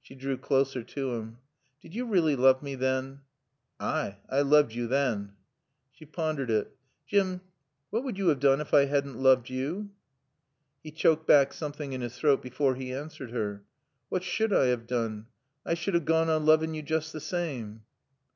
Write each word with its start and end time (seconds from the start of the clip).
She 0.00 0.14
drew 0.14 0.36
closer 0.38 0.84
to 0.84 1.14
him. 1.14 1.38
"Did 1.82 1.92
you 1.92 2.06
really 2.06 2.36
love 2.36 2.62
me 2.62 2.76
then?" 2.76 3.22
"Ay 3.80 4.18
I 4.30 4.42
looved 4.42 4.72
yo 4.72 4.86
than." 4.86 5.32
She 5.90 6.06
pondered 6.06 6.48
it. 6.48 6.76
"Jim 7.08 7.40
what 7.90 8.04
would 8.04 8.18
you 8.18 8.28
have 8.28 8.38
done 8.38 8.60
if 8.60 8.72
I 8.72 8.84
hadn't 8.84 9.20
loved 9.20 9.50
you?" 9.50 9.90
He 10.84 10.92
choked 10.92 11.26
back 11.26 11.52
something 11.52 11.92
in 11.92 12.02
his 12.02 12.16
throat 12.16 12.40
before 12.40 12.76
he 12.76 12.92
answered 12.94 13.32
her. 13.32 13.64
"What 14.10 14.22
sud 14.22 14.52
I 14.52 14.66
have 14.66 14.86
doon? 14.86 15.26
I 15.66 15.74
sud 15.74 15.94
have 15.94 16.04
goan 16.04 16.28
on 16.28 16.44
looving 16.44 16.74
yo 16.74 16.82
joost 16.82 17.12
the 17.12 17.18
saame. 17.18 17.80